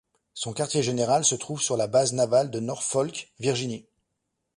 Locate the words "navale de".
2.13-2.59